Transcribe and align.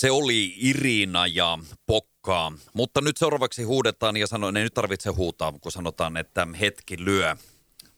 Se 0.00 0.10
oli 0.10 0.54
Irina 0.56 1.26
ja 1.26 1.58
Pokkaa, 1.86 2.52
mutta 2.72 3.00
nyt 3.00 3.16
seuraavaksi 3.16 3.62
huudetaan 3.62 4.16
ja 4.16 4.26
sanoin, 4.26 4.56
ei 4.56 4.62
nyt 4.62 4.74
tarvitse 4.74 5.10
huutaa, 5.10 5.52
kun 5.52 5.72
sanotaan, 5.72 6.16
että 6.16 6.46
hetki 6.60 7.04
lyö. 7.04 7.36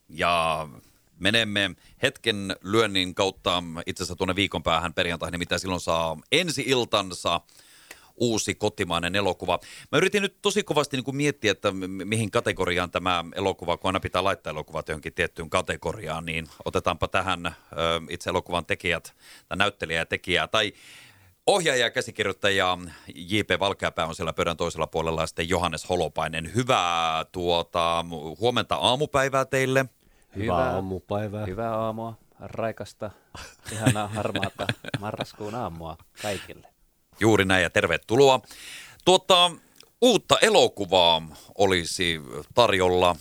Ja 0.09 0.69
menemme 1.19 1.70
hetken 2.02 2.57
lyönnin 2.62 3.15
kautta 3.15 3.62
itse 3.87 4.02
asiassa 4.02 4.16
tuonne 4.16 4.37
viikon 4.37 4.62
päähän 4.62 4.95
perjantaihin, 4.95 5.38
mitä 5.38 5.59
silloin 5.59 5.80
saa 5.80 6.19
ensi 6.33 6.65
iltansa 6.66 7.41
uusi 8.16 8.55
kotimainen 8.55 9.16
elokuva. 9.16 9.59
Mä 9.93 9.98
yritin 9.98 10.23
nyt 10.23 10.37
tosi 10.43 10.62
kovasti 10.62 10.96
niin 10.96 11.05
kuin 11.05 11.16
miettiä, 11.16 11.52
että 11.52 11.73
mihin 12.05 12.30
kategoriaan 12.30 12.91
tämä 12.91 13.24
elokuva, 13.34 13.77
kun 13.77 13.88
aina 13.88 14.01
pitää 14.01 14.24
laittaa 14.24 14.51
elokuvat 14.51 14.88
johonkin 14.88 15.15
tiettyyn 15.15 15.51
kategoriaan, 15.51 16.27
niin 16.27 16.48
otetaanpa 16.65 17.09
tähän 17.09 17.46
ö, 17.46 17.52
itse 18.10 18.30
elokuvan 18.30 18.66
tekijät, 18.66 19.15
tai 19.48 19.59
näyttelijä 19.59 19.98
ja 19.98 20.07
tekijää, 20.07 20.48
tai 20.48 20.73
Ohjaaja 21.46 21.84
ja 21.84 21.91
käsikirjoittaja 21.91 22.78
J.P. 23.14 23.51
Valkeapää 23.60 24.06
on 24.06 24.14
siellä 24.14 24.32
pöydän 24.32 24.56
toisella 24.56 24.87
puolella 24.87 25.20
ja 25.20 25.27
sitten 25.27 25.48
Johannes 25.48 25.88
Holopainen. 25.88 26.55
Hyvää 26.55 27.24
tuota, 27.24 28.05
huomenta 28.41 28.74
aamupäivää 28.74 29.45
teille. 29.45 29.87
Hyvää 30.37 30.74
aamupäivää. 30.74 31.46
Hyvää 31.46 31.74
aamua, 31.74 32.15
raikasta, 32.40 33.10
ihanaa 33.73 34.09
harmaata 34.09 34.66
marraskuun 35.01 35.54
aamua 35.54 35.96
kaikille. 36.23 36.68
Juuri 37.20 37.45
näin 37.45 37.63
ja 37.63 37.70
tervetuloa. 37.70 38.40
Tuota, 39.04 39.51
uutta 40.01 40.38
elokuvaa 40.38 41.23
olisi 41.59 42.20
tarjolla 42.54 43.16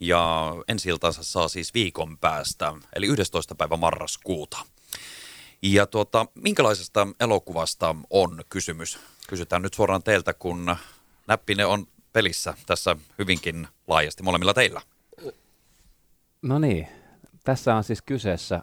ja 0.00 0.54
ensi 0.68 0.88
saa 1.20 1.48
siis 1.48 1.74
viikon 1.74 2.18
päästä, 2.18 2.72
eli 2.96 3.06
11. 3.06 3.54
päivä 3.54 3.76
marraskuuta. 3.76 4.58
Ja 5.62 5.86
tuota, 5.86 6.26
minkälaisesta 6.34 7.06
elokuvasta 7.20 7.96
on 8.10 8.42
kysymys? 8.48 8.98
Kysytään 9.28 9.62
nyt 9.62 9.74
suoraan 9.74 10.02
teiltä, 10.02 10.34
kun 10.34 10.76
näppine 11.26 11.66
on 11.66 11.86
pelissä 12.12 12.54
tässä 12.66 12.96
hyvinkin 13.18 13.68
laajasti 13.86 14.22
molemmilla 14.22 14.54
teillä. 14.54 14.80
No 16.42 16.58
niin, 16.58 16.88
tässä 17.44 17.74
on 17.74 17.84
siis 17.84 18.02
kyseessä 18.02 18.62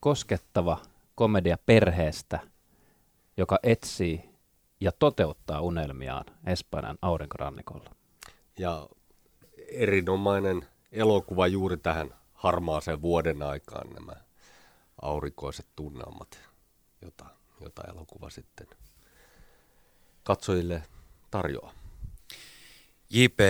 koskettava 0.00 0.78
komedia 1.14 1.58
perheestä, 1.66 2.40
joka 3.36 3.58
etsii 3.62 4.30
ja 4.80 4.92
toteuttaa 4.92 5.60
unelmiaan 5.60 6.24
Espanjan 6.46 6.98
aurinkorannikolla. 7.02 7.90
Ja 8.58 8.88
erinomainen 9.68 10.68
elokuva 10.92 11.46
juuri 11.46 11.76
tähän 11.76 12.14
harmaaseen 12.34 13.02
vuoden 13.02 13.42
aikaan 13.42 13.90
nämä 13.90 14.12
aurinkoiset 15.02 15.66
tunnelmat, 15.76 16.40
jota, 17.02 17.24
jota 17.60 17.82
elokuva 17.82 18.30
sitten 18.30 18.66
katsojille 20.22 20.82
tarjoaa. 21.30 21.72
JP, 23.10 23.40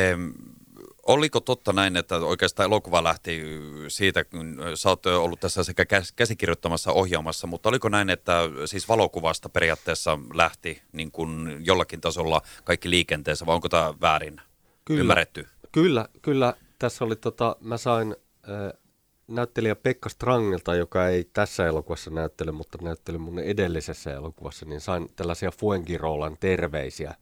oliko 1.07 1.41
totta 1.41 1.73
näin, 1.73 1.97
että 1.97 2.17
oikeastaan 2.17 2.67
elokuva 2.67 3.05
lähti 3.05 3.43
siitä, 3.89 4.25
kun 4.25 4.57
sä 4.75 4.89
oot 4.89 5.07
ollut 5.07 5.41
tässä 5.41 5.65
sekä 5.65 5.87
käsikirjoittamassa 6.17 6.93
ohjaamassa, 6.93 7.47
mutta 7.47 7.69
oliko 7.69 7.89
näin, 7.89 8.11
että 8.11 8.41
siis 8.67 8.89
valokuvasta 8.89 9.49
periaatteessa 9.49 10.19
lähti 10.35 10.83
niin 10.93 11.13
kuin 11.13 11.61
jollakin 11.61 12.01
tasolla 12.01 12.43
kaikki 12.65 12.91
liikenteessä, 12.91 13.47
vai 13.47 13.55
onko 13.55 13.69
tämä 13.69 13.95
väärin 14.01 14.41
kyllä, 14.85 15.01
ymmärretty? 15.01 15.49
Kyllä, 15.73 16.09
kyllä. 16.23 16.55
Tässä 16.79 17.05
oli, 17.05 17.17
tota, 17.17 17.57
mä 17.61 17.77
sain 17.77 18.17
äh, 18.49 18.82
näyttelijä 19.29 19.77
Pekka 19.77 20.09
Strangilta, 20.09 20.75
joka 20.75 21.09
ei 21.09 21.25
tässä 21.33 21.67
elokuvassa 21.67 22.11
näyttele, 22.11 22.53
mutta 22.53 22.79
näytteli 22.83 23.19
mun 23.19 23.39
edellisessä 23.39 24.15
elokuvassa, 24.15 24.67
niin 24.67 24.81
sain 24.81 25.09
tällaisia 25.17 25.51
Fuengirolan 25.51 26.37
terveisiä. 26.41 27.15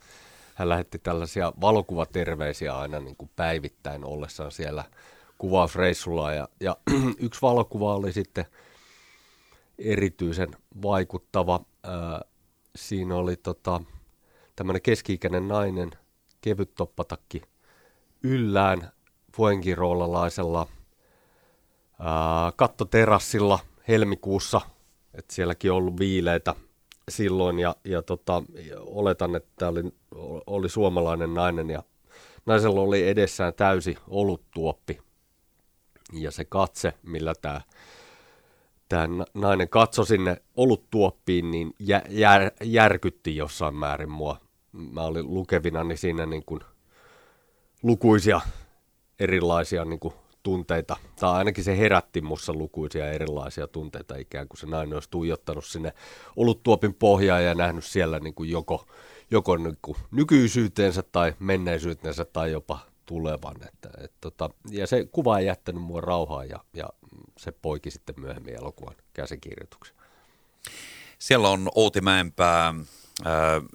Hän 0.54 0.68
lähetti 0.68 0.98
tällaisia 0.98 1.52
valokuvaterveisiä 1.60 2.78
aina 2.78 3.00
niin 3.00 3.16
kuin 3.16 3.30
päivittäin 3.36 4.04
ollessaan 4.04 4.52
siellä 4.52 4.84
kuvausreissulla. 5.38 6.32
Ja, 6.32 6.48
ja 6.60 6.76
yksi 7.18 7.42
valokuva 7.42 7.94
oli 7.94 8.12
sitten 8.12 8.44
erityisen 9.78 10.48
vaikuttava. 10.82 11.60
Ää, 11.82 12.20
siinä 12.76 13.16
oli 13.16 13.36
tota, 13.36 13.80
tämmöinen 14.56 14.82
keski-ikäinen 14.82 15.48
nainen, 15.48 15.90
kevyt 16.40 16.74
toppatakki 16.74 17.42
yllään 18.22 18.92
Fuengirolalaisella– 19.36 20.66
kattoterassilla 22.56 23.58
helmikuussa, 23.88 24.60
että 25.14 25.34
sielläkin 25.34 25.70
on 25.70 25.76
ollut 25.76 25.98
viileitä 25.98 26.54
silloin 27.08 27.58
ja, 27.58 27.76
ja 27.84 28.02
tota, 28.02 28.42
oletan, 28.78 29.36
että 29.36 29.68
oli, 29.68 29.82
oli 30.46 30.68
suomalainen 30.68 31.34
nainen 31.34 31.70
ja 31.70 31.82
naisella 32.46 32.80
oli 32.80 33.08
edessään 33.08 33.54
täysi 33.54 33.96
oluttuoppi 34.08 35.00
ja 36.12 36.30
se 36.30 36.44
katse, 36.44 36.92
millä 37.02 37.34
tämä 37.42 37.60
tämä 38.88 39.24
nainen 39.34 39.68
katsoi 39.68 40.06
sinne 40.06 40.42
oluttuoppiin, 40.56 41.50
niin 41.50 41.74
jä, 41.78 42.02
jär, 42.08 42.50
järkytti 42.62 43.36
jossain 43.36 43.74
määrin 43.74 44.10
mua. 44.10 44.36
Mä 44.72 45.02
olin 45.02 45.34
lukevinani 45.34 45.96
siinä 45.96 46.26
niin 46.26 46.44
kuin 46.46 46.60
lukuisia 47.82 48.40
erilaisia 49.18 49.84
niin 49.84 50.00
kuin 50.00 50.14
tunteita, 50.42 50.96
tai 51.20 51.32
ainakin 51.32 51.64
se 51.64 51.78
herätti 51.78 52.20
mussa 52.20 52.52
lukuisia 52.52 53.12
erilaisia 53.12 53.66
tunteita, 53.66 54.16
ikään 54.16 54.48
kuin 54.48 54.58
se 54.58 54.66
nainen 54.66 54.94
olisi 54.94 55.10
tuijottanut 55.10 55.64
sinne 55.64 55.92
oluttuopin 56.36 56.94
pohjaan 56.94 57.44
ja 57.44 57.54
nähnyt 57.54 57.84
siellä 57.84 58.20
niin 58.20 58.34
kuin 58.34 58.50
joko, 58.50 58.86
joko 59.30 59.56
niin 59.56 59.78
kuin 59.82 59.98
nykyisyyteensä 60.10 61.02
tai 61.02 61.34
menneisyyteensä 61.38 62.24
tai 62.24 62.52
jopa 62.52 62.78
tulevan. 63.06 63.56
Että, 63.68 63.90
et 64.04 64.12
tota, 64.20 64.50
ja 64.70 64.86
se 64.86 65.08
kuva 65.12 65.38
ei 65.38 65.46
jättänyt 65.46 65.82
mua 65.82 66.00
rauhaa 66.00 66.44
ja, 66.44 66.64
ja 66.74 66.88
se 67.38 67.52
poiki 67.52 67.90
sitten 67.90 68.14
myöhemmin 68.18 68.54
elokuvan 68.54 68.96
käsikirjoituksen. 69.12 69.96
Siellä 71.18 71.48
on 71.48 71.68
Outi 71.74 72.00
Mäenpää, 72.00 72.74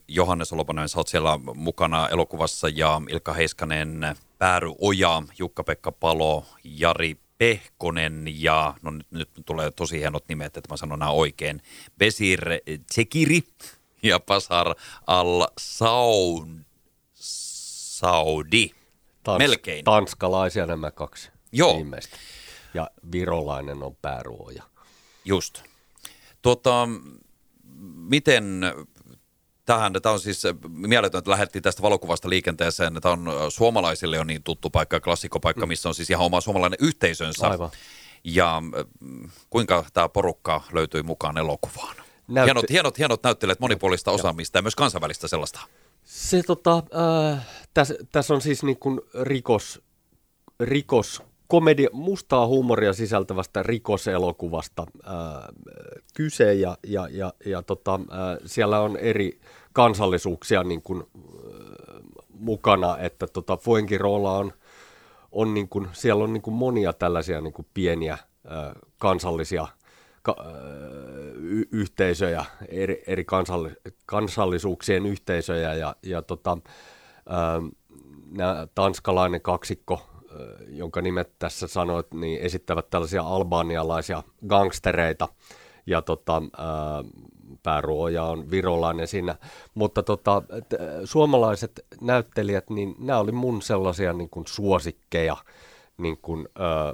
Johannes 0.08 0.54
Olopanen, 0.54 0.90
sä 0.90 0.98
oot 0.98 1.08
siellä 1.08 1.40
mukana 1.56 2.10
elokuvassa 2.10 2.70
ja 2.70 3.02
Ilkka 3.10 3.34
Heiskanen 3.34 4.16
Pääry 4.38 4.72
Oja, 4.82 5.24
Jukka-Pekka 5.40 5.92
Palo, 5.92 6.46
Jari 6.64 7.18
Pehkonen 7.38 8.24
ja 8.28 8.74
no 8.82 8.92
nyt, 8.92 9.08
nyt 9.12 9.30
tulee 9.46 9.72
tosi 9.72 10.00
hienot 10.00 10.24
nimet, 10.30 10.58
että 10.58 10.74
mä 10.74 10.78
sanon 10.78 11.00
nämä 11.00 11.12
oikein. 11.12 11.62
Besir 11.98 12.42
Tsekiri 12.88 13.44
ja 14.04 14.20
Pasar 14.20 14.76
al-Saudi. 15.08 16.66
Saudi. 17.96 18.72
Tans, 19.24 19.38
Melkein. 19.38 19.86
Tanskalaisia 19.86 20.66
nämä 20.66 20.92
kaksi 20.92 21.32
Joo. 21.52 21.76
viimeistä. 21.76 22.18
Ja 22.74 22.90
virolainen 23.12 23.84
on 23.84 23.96
pääruoja. 23.96 24.64
Just. 25.26 25.64
Tuota, 26.42 26.88
miten 27.96 28.62
tähän, 29.66 29.94
tämä 30.02 30.14
on 30.14 30.20
siis 30.20 30.44
mieletön, 30.70 31.20
että 31.20 31.32
lähdettiin 31.32 31.64
tästä 31.64 31.82
valokuvasta 31.82 32.30
liikenteeseen. 32.30 32.94
Tämä 33.02 33.14
on 33.14 33.52
suomalaisille 33.52 34.16
jo 34.16 34.24
niin 34.24 34.44
tuttu 34.44 34.70
paikka, 34.70 35.00
klassikopaikka, 35.00 35.66
mm. 35.66 35.68
missä 35.68 35.90
on 35.90 35.96
siis 35.96 36.10
ihan 36.10 36.26
oma 36.26 36.42
suomalainen 36.42 36.78
yhteisönsä. 36.82 37.48
Aivan. 37.48 37.70
Ja 38.24 38.62
kuinka 39.50 39.86
tämä 39.94 40.10
porukka 40.10 40.62
löytyi 40.74 41.04
mukaan 41.04 41.38
elokuvaan? 41.38 41.96
Näytte- 42.28 42.46
hienot, 42.46 42.70
hienot, 42.70 42.98
hienot 42.98 43.24
näyttelijät, 43.24 43.60
monipuolista 43.60 44.12
osaamista 44.12 44.58
ja 44.58 44.62
myös 44.62 44.76
kansainvälistä 44.76 45.28
sellaista. 45.28 45.60
Se 46.04 46.44
tota, 46.44 46.84
äh, 47.34 47.48
tässä 47.74 47.96
täs 48.12 48.32
on 48.32 48.42
siis 48.42 48.64
niin 48.64 48.80
kuin 48.80 49.02
rikos, 49.22 49.82
rikos 50.60 51.24
komedia, 51.48 51.90
mustaa 51.94 52.48
huumoria 52.48 52.94
sisältävästä 52.94 53.64
rikoselokuvasta 53.64 54.86
äh, 55.08 55.14
kyse 56.14 56.54
ja, 56.54 56.78
ja, 56.88 57.08
ja, 57.12 57.34
ja 57.46 57.62
tota, 57.62 57.94
äh, 57.96 58.38
siellä 58.46 58.80
on 58.80 58.98
eri 58.98 59.40
kansallisuuksia 59.74 60.64
niin 60.64 60.82
kuin, 60.82 61.04
äh, 61.04 61.26
mukana, 62.40 62.98
että 62.98 63.28
tota, 63.28 63.58
Fuengirola 63.58 64.38
on, 64.38 64.54
on 65.32 65.54
niin 65.54 65.70
kuin, 65.70 65.88
siellä 65.94 66.24
on 66.24 66.34
niin 66.34 66.42
kuin 66.42 66.54
monia 66.54 66.94
tällaisia 66.94 67.42
niin 67.42 67.54
kuin 67.54 67.68
pieniä 67.74 68.14
äh, 68.14 68.20
kansallisia 68.98 69.68
ka, 70.22 70.36
äh, 70.40 70.46
y- 71.36 71.68
yhteisöjä, 71.72 72.46
eri, 72.70 73.04
eri 73.08 73.24
kansalli- 73.24 73.92
kansallisuuksien 74.06 75.06
yhteisöjä 75.06 75.74
ja, 75.74 75.96
ja 76.04 76.22
tota, 76.22 76.58
äh, 77.18 77.72
nämä 78.32 78.68
tanskalainen 78.76 79.42
kaksikko 79.42 80.15
jonka 80.68 81.02
nimet 81.02 81.32
tässä 81.40 81.68
sanoit, 81.68 82.14
niin 82.14 82.42
esittävät 82.42 82.90
tällaisia 82.90 83.22
albanialaisia 83.22 84.24
gangstereita, 84.48 85.28
ja 85.86 86.02
tota, 86.02 86.42
ää, 86.58 87.04
pääruoja 87.64 88.24
on 88.24 88.52
virolainen 88.52 89.08
siinä. 89.08 89.36
Mutta 89.74 90.04
tota, 90.04 90.42
t- 90.70 90.74
suomalaiset 91.04 91.86
näyttelijät, 92.02 92.70
niin 92.70 92.96
nämä 93.00 93.20
oli 93.20 93.32
mun 93.32 93.62
sellaisia 93.62 94.14
niin 94.14 94.30
kuin 94.30 94.48
suosikkeja, 94.48 95.38
niin 95.98 96.18
kuin, 96.22 96.48
ää, 96.60 96.94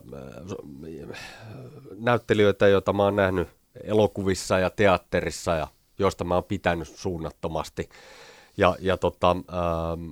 näyttelijöitä, 1.98 2.68
joita 2.68 2.94
mä 2.94 3.04
oon 3.04 3.16
nähnyt 3.16 3.48
elokuvissa 3.84 4.60
ja 4.60 4.70
teatterissa 4.70 5.56
ja 5.56 5.68
joista 6.00 6.24
mä 6.24 6.36
oon 6.36 6.44
pitänyt 6.44 6.88
suunnattomasti. 6.88 7.90
Ja, 8.58 8.76
ja 8.80 8.98
tota, 8.98 9.32
ähm, 9.32 10.12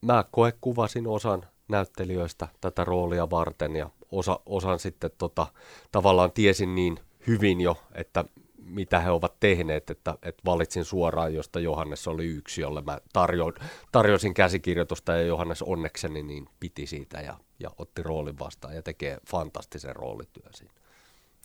mä 0.00 0.24
koekuvasin 0.30 1.06
osan 1.06 1.46
näyttelijöistä 1.72 2.48
tätä 2.60 2.84
roolia 2.84 3.30
varten 3.30 3.76
ja 3.76 3.90
osa, 4.12 4.40
osan 4.46 4.78
sitten 4.78 5.10
tota, 5.18 5.46
tavallaan 5.92 6.32
tiesin 6.32 6.74
niin 6.74 6.98
hyvin 7.26 7.60
jo, 7.60 7.82
että 7.94 8.24
mitä 8.64 9.00
he 9.00 9.10
ovat 9.10 9.40
tehneet, 9.40 9.90
että, 9.90 10.14
että 10.22 10.42
valitsin 10.44 10.84
suoraan, 10.84 11.34
josta 11.34 11.60
Johannes 11.60 12.08
oli 12.08 12.26
yksi, 12.26 12.60
jolle 12.60 12.80
mä 12.80 12.98
tarjo, 13.12 13.52
tarjosin 13.92 14.34
käsikirjoitusta 14.34 15.12
ja 15.12 15.22
Johannes 15.22 15.62
onnekseni 15.62 16.22
niin 16.22 16.48
piti 16.60 16.86
siitä 16.86 17.20
ja, 17.20 17.38
ja 17.58 17.70
otti 17.78 18.02
roolin 18.02 18.38
vastaan 18.38 18.74
ja 18.74 18.82
tekee 18.82 19.18
fantastisen 19.30 19.96
roolityön 19.96 20.54
siinä. 20.54 20.72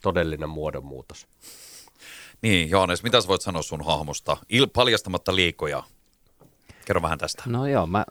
Todellinen 0.02 0.50
muodonmuutos. 0.50 1.28
Niin, 2.42 2.70
Johannes, 2.70 3.04
mitä 3.04 3.22
sä 3.22 3.28
voit 3.28 3.42
sanoa 3.42 3.62
sun 3.62 3.86
hahmosta, 3.86 4.38
Il, 4.50 4.68
paljastamatta 4.68 5.36
liikoja? 5.36 5.84
Kerro 6.86 7.02
vähän 7.02 7.18
tästä. 7.18 7.44
No 7.46 7.68
joo, 7.68 7.88
mä, 7.88 8.06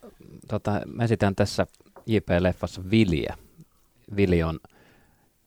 tota, 0.49 0.81
mä 0.87 1.05
esitän 1.05 1.35
tässä 1.35 1.67
JP-leffassa 2.06 2.91
Vilje. 2.91 3.35
Vili 4.17 4.43
on 4.43 4.61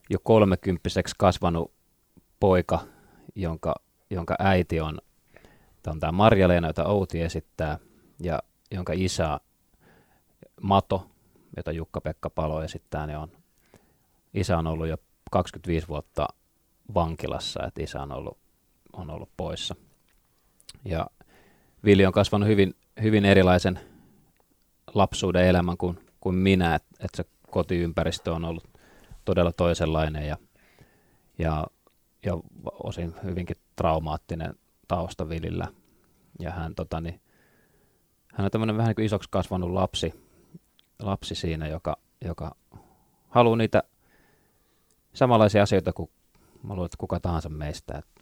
jo 0.09 0.19
kolmekymppiseksi 0.23 1.15
kasvanut 1.17 1.71
poika, 2.39 2.79
jonka, 3.35 3.75
jonka 4.09 4.35
äiti 4.39 4.79
on, 4.79 4.99
on 5.87 5.99
tämä 5.99 6.11
Marja-Leena, 6.11 6.67
jota 6.67 6.85
Outi 6.85 7.21
esittää, 7.21 7.79
ja 8.19 8.39
jonka 8.71 8.93
isä 8.95 9.39
Mato, 10.61 11.07
jota 11.57 11.71
Jukka-Pekka 11.71 12.29
Palo 12.29 12.63
esittää, 12.63 13.07
niin 13.07 13.17
on, 13.17 13.31
isä 14.33 14.57
on 14.57 14.67
ollut 14.67 14.87
jo 14.87 14.97
25 15.31 15.87
vuotta 15.87 16.27
vankilassa, 16.93 17.63
että 17.67 17.83
isä 17.83 18.01
on 18.01 18.11
ollut, 18.11 18.37
on 18.93 19.09
ollut 19.09 19.29
poissa. 19.37 19.75
Ja 20.85 21.07
Vili 21.85 22.05
on 22.05 22.13
kasvanut 22.13 22.47
hyvin, 22.47 22.75
hyvin 23.01 23.25
erilaisen 23.25 23.79
lapsuuden 24.93 25.45
elämän 25.45 25.77
kuin, 25.77 26.08
kuin 26.21 26.35
minä, 26.35 26.75
että 26.75 26.89
et 26.99 27.09
se 27.15 27.25
kotiympäristö 27.49 28.33
on 28.33 28.45
ollut 28.45 28.67
todella 29.25 29.51
toisenlainen 29.51 30.27
ja, 30.27 30.37
ja, 31.39 31.67
ja 32.25 32.37
osin 32.83 33.15
hyvinkin 33.23 33.55
traumaattinen 33.75 34.53
tausta 34.87 35.29
Vilillä. 35.29 35.67
Ja 36.39 36.51
hän, 36.51 36.75
tota, 36.75 37.01
niin, 37.01 37.21
hän 38.33 38.45
on 38.45 38.51
tämmöinen 38.51 38.77
vähän 38.77 38.87
niin 38.87 38.95
kuin 38.95 39.05
isoksi 39.05 39.29
kasvanut 39.31 39.71
lapsi, 39.71 40.13
lapsi 40.99 41.35
siinä, 41.35 41.67
joka, 41.67 41.97
joka 42.25 42.55
haluaa 43.27 43.57
niitä 43.57 43.83
samanlaisia 45.13 45.63
asioita 45.63 45.93
kuin 45.93 46.09
mä 46.63 46.73
luulen, 46.73 46.85
että 46.85 46.97
kuka 46.97 47.19
tahansa 47.19 47.49
meistä. 47.49 47.97
Että 47.97 48.21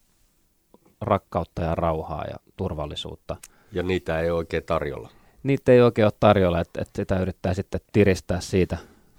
rakkautta 1.02 1.62
ja 1.62 1.76
rauhaa 1.76 2.26
ja 2.26 2.36
turvallisuutta. 2.58 3.36
Ja 3.72 3.84
niitä 3.84 4.20
ei 4.20 4.32
oikein 4.32 4.64
tarjolla. 4.64 5.10
Niitä 5.48 5.72
ei 5.72 5.82
oikein 5.82 6.06
ole 6.06 6.14
tarjolla, 6.20 6.60
että, 6.60 6.82
että 6.82 7.02
sitä 7.02 7.20
yrittää 7.20 7.54
sitten 7.54 7.82
tiristää 7.94 8.40
siitä, 8.40 8.78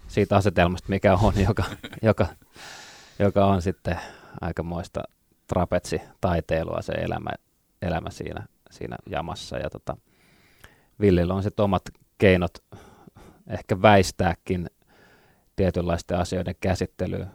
siitä 0.09 0.37
asetelmasta, 0.37 0.89
mikä 0.89 1.15
on, 1.15 1.33
joka, 1.49 1.65
joka, 2.03 2.27
joka 3.19 3.47
on 3.47 3.63
sitten 3.63 4.01
aikamoista 4.41 5.03
trapetsitaiteilua 5.47 6.83
se 6.83 6.93
elämä, 6.93 7.31
elämä 7.83 8.11
siinä, 8.11 8.47
siinä 8.71 8.97
jamassa. 9.11 9.59
Ja 9.59 9.71
tota, 9.71 9.97
Villillä 11.01 11.35
on 11.35 11.43
sitten 11.43 11.65
omat 11.65 11.83
keinot 12.19 12.65
ehkä 13.47 13.83
väistääkin 13.83 14.71
tietynlaisten 15.57 16.19
asioiden 16.19 16.55
käsittelyä 16.61 17.27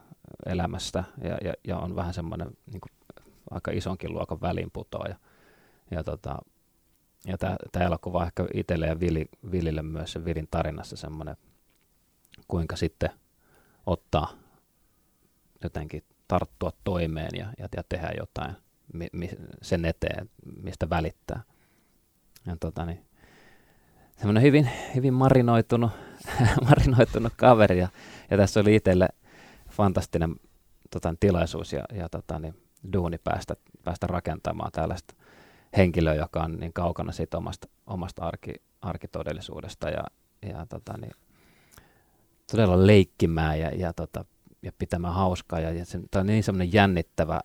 elämästä 0.45 1.03
ja, 1.23 1.37
ja, 1.43 1.53
ja 1.67 1.77
on 1.77 1.95
vähän 1.95 2.13
semmoinen 2.13 2.47
niin 2.71 2.81
aika 3.51 3.71
isonkin 3.71 4.13
luokan 4.13 4.41
välinputoa. 4.41 5.05
Ja, 5.07 5.15
ja, 5.91 6.03
tota, 6.03 6.37
ja 7.27 7.37
tämä 7.71 7.85
elokuva 7.85 8.25
ehkä 8.25 8.47
itselle 8.53 8.87
ja 8.87 8.99
Vili, 8.99 9.25
Vilille 9.51 9.81
myös 9.81 10.11
se 10.11 10.25
Vilin 10.25 10.47
tarinassa 10.51 10.95
semmoinen, 10.95 11.37
kuinka 12.47 12.75
sitten 12.75 13.09
ottaa 13.85 14.31
jotenkin 15.63 16.03
tarttua 16.27 16.71
toimeen 16.83 17.29
ja, 17.37 17.53
ja, 17.57 17.67
ja 17.75 17.83
tehdä 17.89 18.11
jotain 18.17 18.55
mi, 18.93 19.07
mi, 19.11 19.29
sen 19.61 19.85
eteen, 19.85 20.29
mistä 20.63 20.89
välittää. 20.89 21.43
Ja 22.45 22.57
tota, 22.59 22.85
niin, 22.85 23.05
semmoinen 24.17 24.43
hyvin, 24.43 24.69
hyvin 24.95 25.13
marinoitunut, 25.13 25.91
marinoitunut 26.69 27.33
kaveri 27.35 27.79
ja, 27.79 27.87
ja 28.31 28.37
tässä 28.37 28.59
oli 28.59 28.75
itselle 28.75 29.09
fantastinen 29.69 30.35
tota, 30.91 31.15
tilaisuus 31.19 31.73
ja, 31.73 31.83
ja 31.93 32.09
tota, 32.09 32.39
niin, 32.39 32.55
duuni 32.93 33.17
päästä, 33.17 33.55
päästä 33.83 34.07
rakentamaan 34.07 34.71
tällaista 34.71 35.13
henkilöä, 35.77 36.13
joka 36.13 36.43
on 36.43 36.59
niin 36.59 36.73
kaukana 36.73 37.11
siitä 37.11 37.37
omasta, 37.37 37.67
omasta 37.87 38.25
arki, 38.25 38.53
arkitodellisuudesta 38.81 39.89
ja, 39.89 40.03
ja 40.41 40.65
tota, 40.69 40.97
niin, 40.97 41.13
todella 42.51 42.87
leikkimään 42.87 43.59
ja, 43.59 43.69
ja, 43.69 43.93
tota, 43.93 44.25
ja 44.61 44.71
pitämään 44.77 45.13
hauskaa. 45.13 45.59
Ja, 45.59 45.71
ja 45.71 45.85
se, 45.85 45.99
tämä 46.11 46.21
on 46.21 46.27
niin 46.27 46.43
semmoinen 46.43 46.73
jännittävä, 46.73 47.41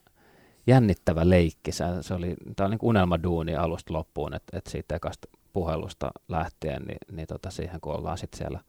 jännittävä 0.66 1.28
leikki. 1.28 1.72
Se, 1.72 1.84
se 2.00 2.14
oli, 2.14 2.36
tämä 2.56 2.64
on 2.64 2.70
niin 2.70 2.78
unelmaduuni 2.82 3.56
alusta 3.56 3.92
loppuun, 3.92 4.34
että, 4.34 4.58
että 4.58 4.70
siitä 4.70 4.96
ekasta 4.96 5.28
puhelusta 5.52 6.10
lähtien, 6.28 6.82
niin, 6.82 6.98
niin 7.12 7.26
tota, 7.26 7.50
siihen 7.50 7.80
kun 7.80 7.94
ollaan 7.94 8.18
sitten 8.18 8.38
siellä 8.38 8.60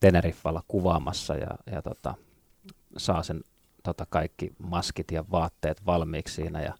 Teneriffalla 0.00 0.62
kuvaamassa 0.68 1.34
ja, 1.34 1.50
ja 1.72 1.82
tota, 1.82 2.14
saa 2.96 3.22
sen 3.22 3.40
tota, 3.82 4.06
kaikki 4.10 4.52
maskit 4.58 5.10
ja 5.10 5.24
vaatteet 5.30 5.86
valmiiksi 5.86 6.34
siinä 6.34 6.62
ja 6.62 6.74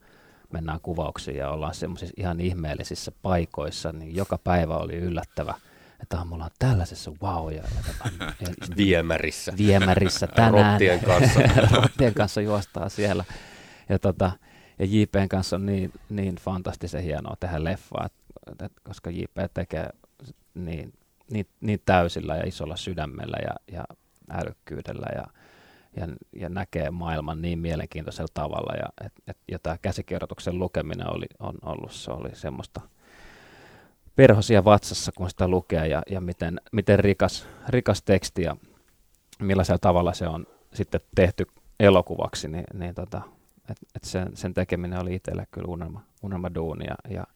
mennään 0.53 0.81
kuvauksiin 0.81 1.37
ja 1.37 1.51
ollaan 1.51 1.75
semmoisissa 1.75 2.15
ihan 2.17 2.41
ihmeellisissä 2.41 3.13
paikoissa, 3.23 3.93
niin 3.93 4.17
joka 4.17 4.39
päivä 4.39 4.77
oli 4.77 4.95
yllättävä, 4.95 5.55
että 6.03 6.25
mulla 6.25 6.45
on 6.45 6.51
tällaisessa 6.59 7.13
wow 7.23 7.53
ja, 7.53 7.63
ja, 8.41 8.49
viemärissä. 8.77 9.53
Viemärissä 9.59 10.27
tänään. 10.27 10.73
Rottien 10.73 11.01
kanssa. 11.01 11.41
Rottien 11.83 12.15
kanssa 12.15 12.41
juostaa 12.41 12.89
siellä. 12.89 13.25
Ja, 13.89 13.99
tota, 13.99 14.33
ja 14.79 14.87
JPn 14.87 15.29
kanssa 15.29 15.57
on 15.57 15.67
niin, 15.67 15.93
niin 16.09 16.37
fantastisen 16.37 17.03
hienoa 17.03 17.37
tehdä 17.41 17.65
leffaa, 17.65 18.07
et, 18.07 18.63
et, 18.63 18.73
koska 18.83 19.11
JP 19.11 19.37
tekee 19.55 19.89
niin, 20.55 20.93
niin, 21.31 21.47
niin 21.61 21.83
täysillä 21.85 22.37
ja 22.37 22.47
isolla 22.47 22.77
sydämellä 22.77 23.37
ja, 23.43 23.77
ja 23.77 23.85
älykkyydellä 24.31 25.07
ja, 25.15 25.25
ja, 25.97 26.09
ja 26.33 26.49
näkee 26.49 26.91
maailman 26.91 27.43
niin 27.43 27.59
mielenkiintoisella 27.59 28.31
tavalla. 28.35 28.75
Ja, 28.75 29.07
et, 29.07 29.13
et, 29.29 29.39
ja 29.49 29.59
tämä 29.59 29.79
käsikirjoituksen 29.83 30.59
lukeminen 30.59 31.15
oli, 31.15 31.27
on 31.39 31.55
ollut, 31.63 31.93
se 31.93 32.11
oli 32.11 32.31
semmoista 32.33 32.81
perhosia 34.17 34.65
vatsassa, 34.65 35.13
kun 35.13 35.31
sitä 35.31 35.49
lukee 35.49 35.89
ja, 35.89 36.03
ja 36.11 36.21
miten, 36.21 36.61
miten 36.73 36.99
rikas, 36.99 37.47
rikas 37.69 38.03
teksti 38.03 38.43
ja 38.43 38.57
millaisella 39.39 39.79
tavalla 39.79 40.13
se 40.13 40.29
on 40.29 40.47
sitten 40.75 41.01
tehty 41.15 41.47
elokuvaksi, 41.81 42.49
niin, 42.49 42.65
niin 42.75 42.95
tota, 42.95 43.23
et, 43.71 43.77
et 43.95 44.05
sen, 44.05 44.37
sen 44.37 44.55
tekeminen 44.55 45.01
oli 45.01 45.15
itselle 45.15 45.47
kyllä 45.51 45.69
unelma, 45.69 46.03
unelma 46.23 46.55
duuni 46.55 46.85
ja, 46.87 46.97
ja, 47.09 47.27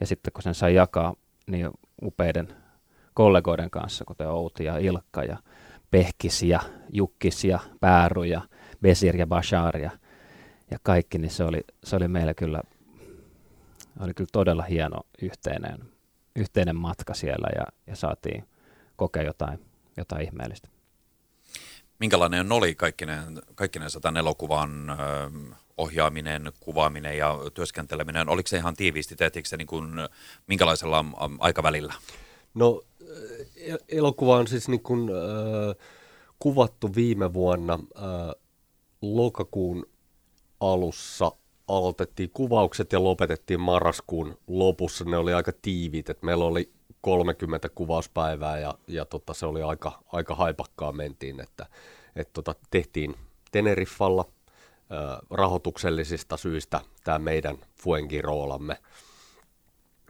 ja 0.00 0.06
sitten 0.06 0.32
kun 0.32 0.42
sen 0.42 0.54
sai 0.54 0.74
jakaa 0.74 1.14
niin 1.46 1.70
upeiden 2.02 2.48
kollegoiden 3.14 3.70
kanssa, 3.70 4.04
kuten 4.04 4.28
Outi 4.28 4.64
ja 4.64 4.78
Ilkka 4.78 5.24
ja 5.24 5.36
Pehkis 5.90 6.42
ja 6.42 6.60
Jukkis 6.92 7.44
ja 7.44 7.58
Pääru 7.80 8.22
ja 8.22 8.42
Besir 8.82 9.16
ja 9.16 9.26
Bashar 9.26 9.76
ja, 9.76 9.90
kaikki, 10.82 11.18
niin 11.18 11.30
se 11.30 11.44
oli, 11.44 11.60
se 11.84 11.96
oli 11.96 12.08
meillä 12.08 12.34
kyllä, 12.34 12.60
oli 14.00 14.14
kyllä 14.14 14.28
todella 14.32 14.62
hieno 14.62 15.00
yhteinen, 15.22 15.78
yhteinen 16.36 16.76
matka 16.76 17.14
siellä 17.14 17.48
ja, 17.56 17.64
ja 17.86 17.96
saatiin 17.96 18.44
kokea 18.96 19.22
jotain, 19.22 19.60
jotain 19.96 20.22
ihmeellistä. 20.22 20.68
Minkälainen 21.98 22.52
oli 22.52 22.74
kaikkinen, 22.74 23.42
kaikkinensa 23.54 24.00
tämän 24.00 24.16
elokuvan 24.16 24.70
ohjaaminen, 25.76 26.52
kuvaaminen 26.60 27.18
ja 27.18 27.38
työskenteleminen? 27.54 28.28
Oliko 28.28 28.48
se 28.48 28.56
ihan 28.56 28.76
tiiviisti? 28.76 29.16
Tehtiinkö 29.16 29.48
se 29.48 29.56
niin 29.56 29.66
kuin, 29.66 29.90
minkälaisella 30.46 31.04
aikavälillä? 31.38 31.94
No 32.54 32.82
elokuva 33.88 34.36
on 34.36 34.46
siis 34.46 34.68
niin 34.68 34.82
kuin, 34.82 35.08
äh, 35.08 35.76
kuvattu 36.38 36.94
viime 36.94 37.32
vuonna 37.32 37.74
äh, 37.74 38.42
lokakuun 39.02 39.86
alussa 40.60 41.32
aloitettiin 41.68 42.30
kuvaukset 42.30 42.92
ja 42.92 43.04
lopetettiin 43.04 43.60
marraskuun 43.60 44.38
lopussa. 44.46 45.04
Ne 45.04 45.16
oli 45.16 45.34
aika 45.34 45.52
tiiviit, 45.62 46.10
että 46.10 46.26
meillä 46.26 46.44
oli 46.44 46.72
30 47.00 47.68
kuvauspäivää 47.68 48.58
ja, 48.58 48.74
ja 48.86 49.04
tota, 49.04 49.34
se 49.34 49.46
oli 49.46 49.62
aika, 49.62 50.02
aika 50.12 50.34
haipakkaa 50.34 50.92
mentiin, 50.92 51.40
että 51.40 51.66
et 52.16 52.32
tota, 52.32 52.54
tehtiin 52.70 53.14
Teneriffalla 53.50 54.24
äh, 54.28 55.18
rahoituksellisista 55.30 56.36
syistä 56.36 56.80
tämä 57.04 57.18
meidän 57.18 57.58
Fuengiroolamme 57.82 58.76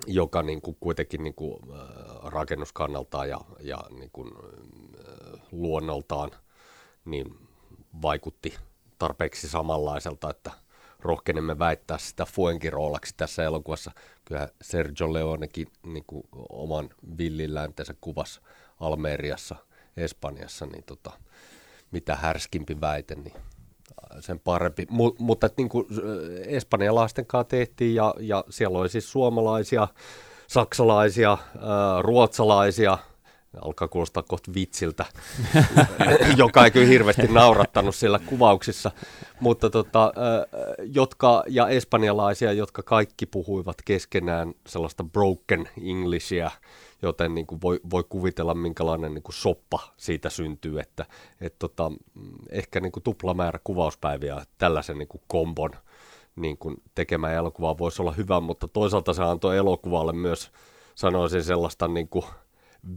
joka 0.06 0.42
niin 0.42 0.60
kuin 0.60 0.76
kuitenkin 0.80 1.24
niin 1.24 1.34
kuin, 1.34 1.56
äh, 1.72 1.80
rakennuskannaltaan 2.22 3.28
ja, 3.28 3.40
ja 3.60 3.78
niin 3.90 4.10
kuin, 4.12 4.32
äh, 4.34 5.40
luonnoltaan 5.52 6.30
niin 7.04 7.48
vaikutti 8.02 8.54
tarpeeksi 8.98 9.48
samanlaiselta, 9.48 10.30
että 10.30 10.50
rohkenemme 11.00 11.58
väittää 11.58 11.98
sitä 11.98 12.24
Fuenkiroolaksi 12.24 13.14
tässä 13.16 13.44
elokuvassa. 13.44 13.92
Kyllä 14.24 14.48
Sergio 14.62 15.12
Leonekin 15.12 15.68
niin 15.86 16.04
kuin 16.06 16.22
oman 16.48 16.90
villilänteensä 17.18 17.94
kuvas 18.00 18.40
Almeriassa, 18.80 19.56
Espanjassa, 19.96 20.66
niin 20.66 20.84
tota, 20.84 21.10
mitä 21.90 22.16
härskimpi 22.16 22.80
väite, 22.80 23.14
niin 23.14 23.34
sen 24.20 24.40
parempi. 24.40 24.86
M- 24.90 25.16
mutta 25.18 25.50
niin 25.56 25.68
kuin 25.68 25.86
espanjalaisten 26.46 27.26
kanssa 27.26 27.48
tehtiin 27.48 27.94
ja, 27.94 28.14
ja 28.20 28.44
siellä 28.50 28.78
oli 28.78 28.88
siis 28.88 29.12
suomalaisia, 29.12 29.88
saksalaisia, 30.46 31.30
ää, 31.30 32.02
ruotsalaisia, 32.02 32.98
alkaa 33.62 33.88
kuulostaa 33.88 34.22
kohta 34.22 34.54
vitsiltä, 34.54 35.04
joka 36.36 36.64
ei 36.64 36.70
kyllä 36.70 36.86
hirveästi 36.86 37.28
naurattanut 37.28 37.94
siellä 37.94 38.18
kuvauksissa, 38.18 38.90
mutta 39.40 39.70
tota, 39.70 40.12
jotka, 40.92 41.44
ja 41.48 41.68
espanjalaisia, 41.68 42.52
jotka 42.52 42.82
kaikki 42.82 43.26
puhuivat 43.26 43.76
keskenään 43.84 44.54
sellaista 44.66 45.04
broken 45.04 45.68
Englishia, 45.90 46.50
joten 47.02 47.34
niin 47.34 47.46
kuin 47.46 47.60
voi, 47.60 47.80
voi 47.90 48.04
kuvitella, 48.08 48.54
minkälainen 48.54 49.14
niin 49.14 49.22
kuin 49.22 49.34
soppa 49.34 49.78
siitä 49.96 50.30
syntyy, 50.30 50.80
että 50.80 51.06
et 51.40 51.58
tota, 51.58 51.92
ehkä 52.50 52.80
niin 52.80 52.92
kuin 52.92 53.02
tuplamäärä 53.02 53.60
kuvauspäiviä 53.64 54.44
tällaisen 54.58 54.98
niin 54.98 55.08
kuin 55.08 55.22
kombon 55.26 55.70
niin 56.36 56.58
kuin 56.58 56.76
tekemään 56.94 57.34
elokuvaa 57.34 57.78
voisi 57.78 58.02
olla 58.02 58.12
hyvä, 58.12 58.40
mutta 58.40 58.68
toisaalta 58.68 59.12
se 59.12 59.22
antoi 59.22 59.56
elokuvalle 59.56 60.12
myös, 60.12 60.50
sanoisin 60.94 61.44
sellaista 61.44 61.88
niin 61.88 62.08
kuin 62.08 62.24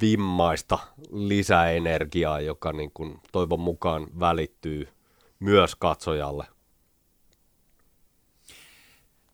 vimmaista 0.01 0.79
lisäenergiaa, 1.11 2.41
joka 2.41 2.73
niin 2.73 2.91
kuin 2.93 3.19
toivon 3.31 3.59
mukaan 3.59 4.07
välittyy 4.19 4.87
myös 5.39 5.75
katsojalle. 5.75 6.45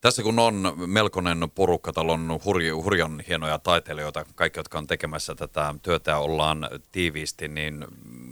Tässä 0.01 0.24
kun 0.24 0.39
on 0.39 0.74
melkoinen 0.86 1.48
porukka, 1.56 1.94
täällä 1.94 2.12
on 2.12 2.39
hurj, 2.46 2.70
hurjan 2.70 3.24
hienoja 3.27 3.60
taiteilijoita, 3.60 4.25
kaikki, 4.36 4.60
jotka 4.60 4.77
on 4.77 4.88
tekemässä 4.88 5.36
tätä 5.36 5.75
työtä 5.82 6.18
ollaan 6.18 6.70
tiiviisti, 6.91 7.48
niin 7.48 7.86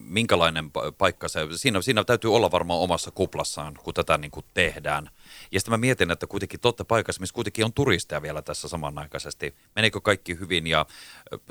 minkälainen 0.08 0.72
paikka 0.98 1.28
se, 1.28 1.40
siinä, 1.56 1.82
siinä 1.82 2.04
täytyy 2.04 2.36
olla 2.36 2.52
varmaan 2.52 2.80
omassa 2.80 3.12
kuplassaan, 3.12 3.74
kun 3.84 3.94
tätä 3.94 4.18
niin 4.18 4.32
kuin 4.32 4.46
tehdään. 4.54 5.10
Ja 5.52 5.60
sitten 5.60 5.72
mä 5.72 5.78
mietin, 5.78 6.12
että 6.12 6.28
kuitenkin 6.28 6.60
totta 6.60 6.86
paikassa, 6.86 7.20
missä 7.20 7.34
kuitenkin 7.34 7.66
on 7.66 7.74
turisteja 7.74 8.22
vielä 8.22 8.42
tässä 8.42 8.68
samanaikaisesti. 8.68 9.56
Menikö 9.76 10.02
kaikki 10.02 10.40
hyvin 10.40 10.68
ja 10.68 10.86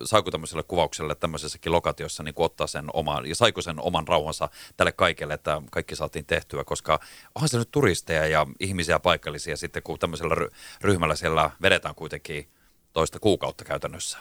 saako 0.05 0.31
tämmöiselle 0.31 0.63
kuvaukselle 0.63 1.15
tämmöisessäkin 1.15 1.73
lokatiossa 1.73 2.23
niin 2.23 2.35
ottaa 2.37 2.67
sen 2.67 2.87
oman, 2.93 3.27
ja 3.27 3.35
saiko 3.35 3.63
sen 3.63 3.81
oman 3.81 4.09
rauhansa 4.09 4.49
tälle 4.77 4.93
kaikelle, 4.93 5.35
että 5.35 5.63
kaikki 5.71 5.97
saatiin 5.97 6.27
tehtyä, 6.27 6.65
koska 6.65 7.01
onhan 7.35 7.49
se 7.49 7.59
nyt 7.59 7.71
turisteja 7.71 8.27
ja 8.27 8.47
ihmisiä 8.61 8.99
paikallisia 8.99 9.57
sitten, 9.57 9.83
kun 9.83 9.99
tämmöisellä 9.99 10.35
ryhmällä 10.81 11.15
siellä 11.15 11.51
vedetään 11.63 11.95
kuitenkin 11.95 12.49
toista 12.97 13.21
kuukautta 13.21 13.65
käytännössä. 13.65 14.19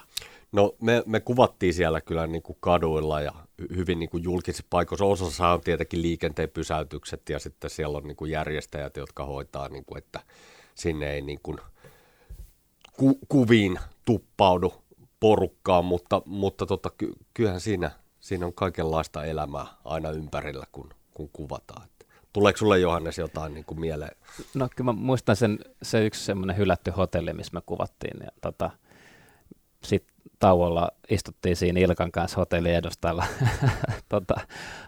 No 0.52 0.76
me, 0.82 1.04
me 1.06 1.20
kuvattiin 1.20 1.74
siellä 1.74 2.02
kyllä 2.02 2.28
niin 2.28 2.42
kuin 2.42 2.58
kaduilla 2.60 3.22
ja 3.22 3.34
hyvin 3.76 4.00
niin 4.00 4.10
kuin 4.10 4.24
julkisissa 4.24 4.66
paikoissa. 4.70 5.06
Osassa 5.06 5.48
on 5.48 5.62
tietenkin 5.62 6.02
liikenteen 6.02 6.50
pysäytykset 6.50 7.30
ja 7.30 7.40
sitten 7.40 7.70
siellä 7.70 7.98
on 7.98 8.04
niin 8.04 8.16
kuin 8.16 8.32
järjestäjät, 8.32 8.98
jotka 8.98 9.26
hoitaa, 9.26 9.70
niin 9.70 9.86
kuin, 9.86 9.98
että 9.98 10.20
sinne 10.76 11.14
ei 11.14 11.22
niin 11.22 11.40
kuin 11.44 11.58
ku, 12.98 13.20
kuviin 13.30 13.80
tuppaudu 14.06 14.74
porukkaan, 15.20 15.86
mutta, 15.86 16.22
mutta 16.26 16.66
tota, 16.66 16.90
ky, 16.98 17.14
kyllähän 17.34 17.62
siinä, 17.62 17.92
siinä 18.20 18.46
on 18.46 18.54
kaikenlaista 18.54 19.26
elämää 19.26 19.66
aina 19.86 20.10
ympärillä, 20.10 20.66
kun, 20.72 20.90
kun 21.14 21.30
kuvataan. 21.34 21.88
Tuleeko 22.36 22.58
sulle 22.58 22.80
Johannes 22.80 23.18
jotain 23.18 23.54
niin 23.54 23.66
kuin 23.66 23.80
mieleen? 23.80 24.16
No 24.54 24.70
kyllä 24.76 24.94
mä 24.94 25.00
muistan 25.00 25.36
sen, 25.36 25.60
se 25.84 26.06
yksi 26.06 26.26
semmoinen 26.26 26.58
hylätty 26.58 26.92
hotelli, 26.92 27.34
missä 27.34 27.54
me 27.54 27.62
kuvattiin. 27.66 28.18
Ja 28.24 28.32
tota, 28.42 28.70
sitten 29.84 30.16
tauolla 30.40 30.92
istuttiin 31.10 31.56
siinä 31.56 31.80
Ilkan 31.80 32.12
kanssa 32.12 32.38
hotelliedustalla 32.38 33.26
tota, 34.10 34.36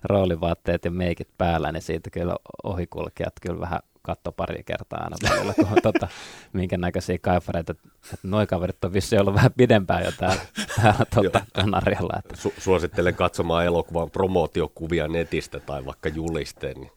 roolivaatteet 0.04 0.86
ja 0.86 0.92
meikit 0.92 1.27
päällä, 1.38 1.72
niin 1.72 1.82
siitä 1.82 2.10
kyllä 2.10 2.36
ohikulkijat 2.63 3.34
kyllä 3.42 3.60
vähän 3.60 3.80
katto 4.01 4.32
pari 4.32 4.63
kertaa 4.63 5.04
aina 5.04 5.18
välillä, 5.30 5.54
kun 5.54 5.68
tota, 5.84 6.08
minkä 6.54 6.77
näköisiä 6.77 7.18
kaifareita, 7.22 7.72
että, 7.72 7.89
noi 8.24 8.48
kaverit 8.48 8.84
on 8.84 8.94
vissi 8.94 9.18
ollut 9.18 9.34
vähän 9.34 9.54
pidempään 9.58 10.06
jo 10.06 10.12
täällä, 10.12 10.42
täällä 10.82 11.06
tota, 11.16 11.42
Kanarialla. 11.54 12.13
Että. 12.20 12.36
Su- 12.36 12.62
suosittelen 12.62 13.16
katsomaan 13.16 13.66
elokuvan 13.66 14.12
promootiokuvia 14.12 15.08
netistä 15.08 15.60
tai 15.60 15.86
vaikka 15.86 16.10
julisteen, 16.10 16.82
niin 16.82 16.92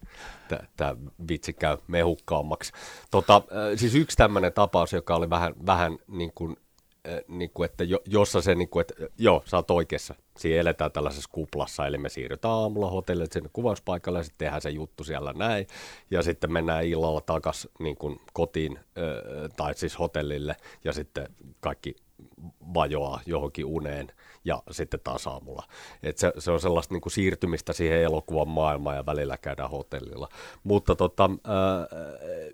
tämä 0.77 0.97
vitsi 1.29 1.53
käy 1.53 1.77
mehukkaammaksi. 1.87 2.73
Tota, 3.11 3.43
siis 3.77 3.95
yksi 3.95 4.17
tämmöinen 4.17 4.53
tapaus, 4.53 4.93
joka 4.93 5.17
oli 5.17 5.31
vähän, 5.31 5.55
vähän 5.67 5.99
niin 6.09 6.33
kuin 6.35 6.57
Äh, 7.09 7.21
niin 7.29 7.51
kuin, 7.55 7.65
että 7.65 7.85
jo, 7.85 8.03
jossa 8.07 8.41
se, 8.41 8.55
niin 8.55 8.69
kuin, 8.69 8.81
että 8.81 8.95
joo, 9.19 9.43
sä 9.47 9.57
oot 9.57 9.71
oikeassa. 9.71 10.15
Siinä 10.39 10.61
eletään 10.61 10.93
tällaisessa 10.93 11.31
kuplassa, 11.33 11.87
eli 11.87 11.99
me 11.99 12.09
siirrytään 12.09 12.55
aamulla 12.55 12.91
hotellille 12.91 13.29
sinne 13.33 13.51
kuvauspaikalle 13.53 14.19
ja 14.19 14.23
sitten 14.23 14.39
tehdään 14.39 14.63
se 14.63 14.71
juttu 14.71 15.05
siellä 15.05 15.33
näin. 15.33 15.67
Ja 16.11 16.23
sitten 16.23 16.53
mennään 16.53 16.87
illalla 16.87 17.21
takaisin 17.21 17.71
niin 17.79 17.97
kuin 17.97 18.21
kotiin, 18.33 18.79
tai 19.57 19.75
siis 19.75 19.99
hotellille, 19.99 20.57
ja 20.85 20.93
sitten 20.93 21.29
kaikki 21.61 21.97
vajoaa 22.75 23.21
johonkin 23.27 23.65
uneen 23.65 24.13
ja 24.45 24.63
sitten 24.71 25.01
taas 25.05 25.27
aamulla. 25.27 25.63
Et 26.03 26.19
se, 26.19 26.33
se 26.39 26.51
on 26.51 26.61
sellaista 26.61 26.95
niin 26.95 27.01
kuin 27.01 27.13
siirtymistä 27.13 27.73
siihen 27.73 28.03
elokuvan 28.03 28.49
maailmaan 28.49 28.97
ja 28.97 29.07
välillä 29.07 29.39
käydään 29.39 29.71
hotellilla. 29.71 30.29
Mutta 30.65 30.97
tota, 30.97 31.31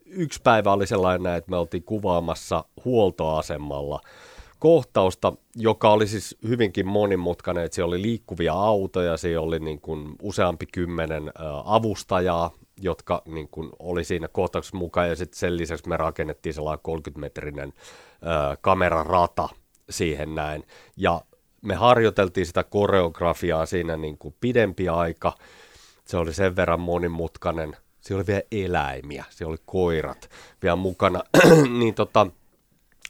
yksi 0.07 0.41
päivä 0.43 0.73
oli 0.73 0.87
sellainen, 0.87 1.35
että 1.35 1.51
me 1.51 1.57
oltiin 1.57 1.83
kuvaamassa 1.83 2.65
huoltoasemalla– 2.85 4.01
kohtausta, 4.59 5.33
joka 5.57 5.91
oli 5.91 6.07
siis 6.07 6.37
hyvinkin 6.49 6.87
monimutkainen, 6.87 7.65
että 7.65 7.75
siellä 7.75 7.89
oli 7.89 8.03
liikkuvia 8.03 8.53
autoja, 8.53 9.17
siellä 9.17 9.47
oli 9.47 9.59
niin 9.59 9.81
kuin 9.81 10.15
useampi 10.23 10.67
kymmenen 10.67 11.33
avustajaa, 11.65 12.51
jotka 12.81 13.23
niin 13.27 13.49
kuin 13.49 13.71
oli 13.79 14.05
siinä 14.05 14.29
kohtauksessa 14.29 14.77
mukaan, 14.77 15.09
ja 15.09 15.17
sitten 15.17 15.39
sen 15.39 15.57
lisäksi 15.57 15.89
me 15.89 15.97
rakennettiin 15.97 16.55
sellainen 16.55 16.85
30-metrinen 16.89 17.69
ö, 17.69 17.73
kamerarata 18.61 19.49
siihen 19.91 20.35
näin, 20.35 20.65
ja 20.97 21.21
me 21.63 21.75
harjoiteltiin 21.75 22.47
sitä 22.47 22.65
koreografiaa 22.65 23.67
siinä 23.67 23.97
niin 23.97 24.19
kuin 24.19 24.35
pidempi 24.41 24.89
aika, 24.89 25.33
se 26.05 26.17
oli 26.17 26.35
sen 26.35 26.57
verran 26.57 26.81
monimutkainen, 26.81 27.77
siellä 28.01 28.21
oli 28.21 28.27
vielä 28.27 28.43
eläimiä, 28.53 29.25
siellä 29.31 29.51
oli 29.51 29.63
koirat 29.67 30.31
vielä 30.63 30.77
mukana, 30.77 31.23
niin 31.79 31.95
tota, 31.95 32.27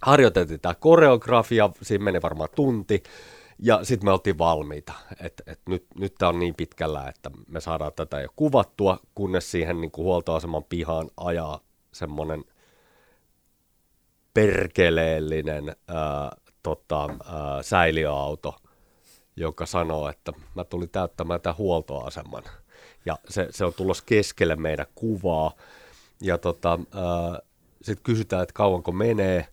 harjoiteltiin 0.02 0.60
tämä 0.60 0.74
koreografia, 0.74 1.70
siinä 1.82 2.04
meni 2.04 2.22
varmaan 2.22 2.48
tunti, 2.56 3.02
ja 3.58 3.84
sitten 3.84 4.08
me 4.08 4.12
oltiin 4.12 4.38
valmiita, 4.38 4.92
että 5.20 5.42
et 5.46 5.60
nyt, 5.68 5.86
nyt 5.98 6.14
tämä 6.18 6.28
on 6.28 6.38
niin 6.38 6.54
pitkällä, 6.54 7.08
että 7.08 7.30
me 7.48 7.60
saadaan 7.60 7.92
tätä 7.96 8.20
jo 8.20 8.28
kuvattua, 8.36 8.98
kunnes 9.14 9.50
siihen 9.50 9.80
niin 9.80 9.90
kuin 9.90 10.04
huoltoaseman 10.04 10.64
pihaan 10.64 11.10
ajaa 11.16 11.60
semmoinen 11.92 12.44
perkeleellinen 14.36 15.76
ää, 15.88 16.36
tota, 16.62 17.02
ää, 17.02 17.62
säiliöauto, 17.62 18.56
joka 19.36 19.66
sanoo, 19.66 20.08
että 20.08 20.32
mä 20.54 20.64
tulin 20.64 20.90
täyttämään 20.90 21.40
tämän 21.40 21.58
huoltoaseman. 21.58 22.42
Ja 23.06 23.18
se, 23.28 23.48
se 23.50 23.64
on 23.64 23.74
tulossa 23.74 24.04
keskelle 24.06 24.56
meidän 24.56 24.86
kuvaa. 24.94 25.52
Ja 26.22 26.38
tota, 26.38 26.78
sitten 27.82 28.04
kysytään, 28.04 28.42
että 28.42 28.52
kauanko 28.52 28.92
menee. 28.92 29.48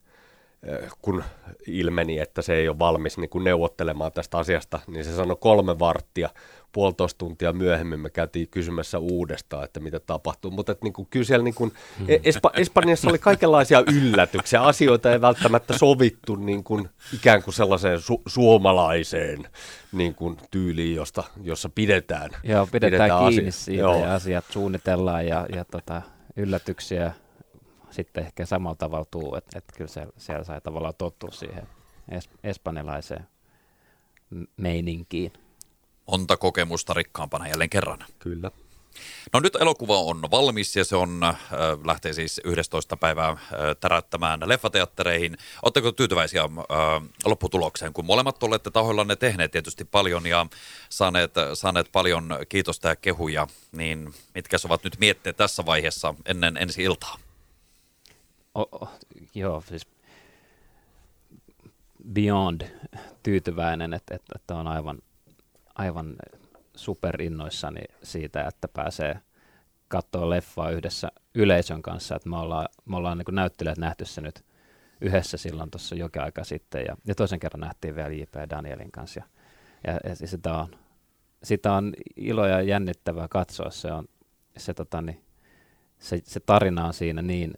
Eh, 0.63 0.89
kun 1.01 1.23
ilmeni, 1.67 2.19
että 2.19 2.41
se 2.41 2.53
ei 2.53 2.69
ole 2.69 2.79
valmis 2.79 3.17
niin 3.17 3.29
kuin 3.29 3.43
neuvottelemaan 3.43 4.11
tästä 4.11 4.37
asiasta, 4.37 4.79
niin 4.87 5.05
se 5.05 5.15
sanoi 5.15 5.37
kolme 5.39 5.79
varttia. 5.79 6.29
Puolitoista 6.71 7.17
tuntia 7.17 7.53
myöhemmin 7.53 7.99
me 7.99 8.09
käytiin 8.09 8.47
kysymässä 8.47 8.99
uudestaan, 8.99 9.63
että 9.63 9.79
mitä 9.79 9.99
tapahtuu. 9.99 10.51
Mutta 10.51 10.75
niin 10.83 10.93
kuin, 10.93 11.07
kyllä 11.09 11.25
siellä 11.25 11.43
niin 11.43 11.53
kuin, 11.53 11.73
e- 12.07 12.17
Espa- 12.17 12.59
Espanjassa 12.59 13.09
oli 13.09 13.19
kaikenlaisia 13.19 13.83
yllätyksiä. 13.87 14.61
Asioita 14.61 15.11
ei 15.11 15.21
välttämättä 15.21 15.77
sovittu 15.77 16.35
niin 16.35 16.63
kuin, 16.63 16.89
ikään 17.13 17.43
kuin 17.43 17.53
sellaiseen 17.53 17.99
su- 17.99 18.21
suomalaiseen 18.27 19.47
niin 19.91 20.15
kuin, 20.15 20.37
tyyliin, 20.51 20.95
josta, 20.95 21.23
jossa 21.43 21.69
pidetään. 21.75 22.29
Joo, 22.43 22.67
pidetään, 22.71 22.91
pidetään 22.91 23.29
kiinni 23.29 23.49
asiat. 23.49 23.63
siitä 23.63 23.81
Joo. 23.81 23.99
ja 24.05 24.13
asiat 24.13 24.45
suunnitellaan 24.49 25.27
ja, 25.27 25.45
ja 25.55 25.65
tota, 25.65 26.01
yllätyksiä 26.35 27.13
sitten 27.93 28.25
ehkä 28.25 28.45
samalla 28.45 28.75
tavalla 28.75 29.05
tuu, 29.11 29.35
että, 29.35 29.57
että 29.57 29.73
kyllä 29.77 29.87
siellä, 29.87 30.13
siellä 30.17 30.43
sai 30.43 30.61
tavallaan 30.61 30.95
tottua 30.97 31.31
siihen 31.31 31.67
es, 32.09 32.29
espanjalaiseen 32.43 33.27
meininkiin. 34.57 35.33
Monta 36.11 36.37
kokemusta 36.37 36.93
rikkaampana 36.93 37.47
jälleen 37.47 37.69
kerran. 37.69 38.05
Kyllä. 38.19 38.51
No 39.33 39.39
nyt 39.39 39.55
elokuva 39.55 39.99
on 39.99 40.21
valmis 40.31 40.75
ja 40.75 40.85
se 40.85 40.95
on, 40.95 41.23
äh, 41.23 41.37
lähtee 41.85 42.13
siis 42.13 42.41
11. 42.43 42.97
päivää 42.97 43.29
äh, 43.29 43.39
täräyttämään 43.79 44.39
leffateattereihin. 44.45 45.37
Oletteko 45.61 45.91
tyytyväisiä 45.91 46.41
äh, 46.41 46.49
lopputulokseen, 47.25 47.93
kun 47.93 48.05
molemmat 48.05 48.43
olette 48.43 48.71
tahoillanne 48.71 49.15
tehneet 49.15 49.51
tietysti 49.51 49.85
paljon 49.85 50.25
ja 50.27 50.45
saaneet, 50.89 51.33
saaneet 51.53 51.89
paljon 51.91 52.37
kiitosta 52.49 52.87
ja 52.87 52.95
kehuja, 52.95 53.47
niin 53.71 54.13
mitkä 54.35 54.57
ovat 54.65 54.83
nyt 54.83 54.99
mietteet 54.99 55.37
tässä 55.37 55.65
vaiheessa 55.65 56.13
ennen 56.25 56.57
ensi 56.57 56.83
iltaa? 56.83 57.17
O, 58.55 58.61
o, 58.61 58.89
joo, 59.35 59.63
siis 59.67 59.87
beyond 62.13 62.61
tyytyväinen, 63.23 63.93
että, 63.93 64.15
että, 64.15 64.33
että 64.35 64.55
on 64.55 64.67
aivan, 64.67 64.97
aivan 65.75 66.15
superinnoissani 66.75 67.81
siitä, 68.03 68.47
että 68.47 68.67
pääsee 68.67 69.19
katsoa 69.87 70.29
leffaa 70.29 70.69
yhdessä 70.69 71.11
yleisön 71.35 71.81
kanssa, 71.81 72.15
että 72.15 72.29
me 72.29 72.37
ollaan, 72.37 72.67
me 72.85 72.97
ollaan 72.97 73.17
niin 73.17 73.35
näyttelijät 73.35 73.77
nähty 73.77 74.05
se 74.05 74.21
nyt 74.21 74.45
yhdessä 75.01 75.37
silloin 75.37 75.71
tuossa 75.71 75.95
jokin 75.95 76.21
aika 76.21 76.43
sitten, 76.43 76.85
ja, 76.87 76.97
ja 77.07 77.15
toisen 77.15 77.39
kerran 77.39 77.61
nähtiin 77.61 77.95
vielä 77.95 78.13
J.P. 78.13 78.35
Danielin 78.49 78.91
kanssa, 78.91 79.19
ja, 79.19 79.25
ja, 79.93 80.15
ja 80.19 80.27
sitä, 80.27 80.57
on, 80.57 80.75
sitä 81.43 81.73
on 81.73 81.93
ilo 82.15 82.47
ja 82.47 82.61
jännittävää 82.61 83.27
katsoa, 83.27 83.69
se 83.69 83.91
on 83.91 84.05
se, 84.57 84.73
tota, 84.73 85.01
niin, 85.01 85.23
se, 85.99 86.21
se 86.23 86.39
tarina 86.39 86.85
on 86.85 86.93
siinä 86.93 87.21
niin, 87.21 87.53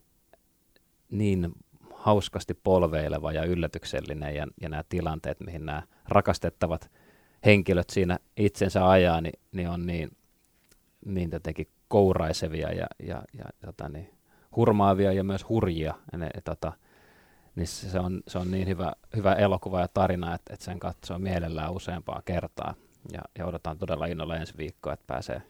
niin 1.17 1.51
hauskasti 1.93 2.53
polveileva 2.53 3.31
ja 3.31 3.43
yllätyksellinen 3.43 4.35
ja, 4.35 4.47
ja 4.61 4.69
nämä 4.69 4.83
tilanteet, 4.89 5.39
mihin 5.39 5.65
nämä 5.65 5.83
rakastettavat 6.07 6.91
henkilöt 7.45 7.89
siinä 7.89 8.19
itsensä 8.37 8.89
ajaa, 8.89 9.21
niin, 9.21 9.39
niin 9.51 9.69
on 9.69 9.85
niin, 9.85 10.11
niin 11.05 11.29
jotenkin 11.33 11.67
kouraisevia 11.87 12.71
ja, 12.71 12.87
ja, 12.99 13.23
ja 13.33 13.45
tota 13.65 13.89
niin, 13.89 14.09
hurmaavia 14.55 15.13
ja 15.13 15.23
myös 15.23 15.49
hurjia. 15.49 15.93
Ja 16.11 16.17
ne, 16.17 16.29
tota, 16.43 16.73
niin 17.55 17.67
se 17.67 17.99
on, 17.99 18.21
se 18.27 18.37
on 18.37 18.51
niin 18.51 18.67
hyvä, 18.67 18.93
hyvä 19.15 19.33
elokuva 19.33 19.81
ja 19.81 19.87
tarina, 19.87 20.35
että, 20.35 20.53
että 20.53 20.65
sen 20.65 20.79
katsoo 20.79 21.19
mielellään 21.19 21.73
useampaa 21.73 22.21
kertaa. 22.25 22.73
Ja, 23.13 23.21
ja 23.37 23.45
odotan 23.45 23.77
todella 23.77 24.05
innolla 24.05 24.35
ensi 24.35 24.57
viikkoa, 24.57 24.93
että 24.93 25.07
pääsee, 25.07 25.41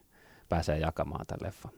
pääsee 0.50 0.80
jakamaan 0.80 1.26
tämän 1.26 1.48
leffan. 1.48 1.72